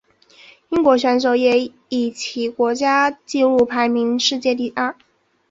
[0.69, 4.95] 英国选手也以其国家纪录排名世界第二。